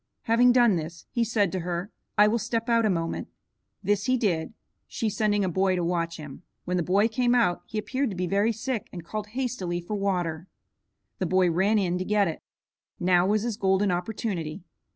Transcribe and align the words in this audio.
Having 0.23 0.53
done 0.53 0.77
this, 0.77 1.05
he 1.11 1.23
said 1.23 1.51
to 1.51 1.59
her, 1.59 1.91
"I 2.17 2.27
will 2.27 2.39
step 2.39 2.67
out 2.69 2.87
a 2.87 2.89
moment." 2.89 3.27
This 3.83 4.05
he 4.05 4.17
did, 4.17 4.51
she 4.87 5.11
sending 5.11 5.45
a 5.45 5.47
boy 5.47 5.75
to 5.75 5.83
watch 5.83 6.17
him. 6.17 6.41
When 6.65 6.75
the 6.77 6.81
boy 6.81 7.07
came 7.07 7.35
out 7.35 7.61
he 7.67 7.77
appeared 7.77 8.09
to 8.09 8.15
be 8.15 8.25
very 8.25 8.51
sick 8.51 8.87
and 8.91 9.05
called 9.05 9.27
hastily 9.37 9.79
for 9.79 9.93
water. 9.95 10.47
The 11.19 11.27
boy 11.27 11.51
ran 11.51 11.77
in 11.77 11.99
to 11.99 12.03
get 12.03 12.27
it. 12.27 12.41
Now 12.99 13.27
was 13.27 13.43
his 13.43 13.57
golden 13.57 13.91
opportunity. 13.91 14.63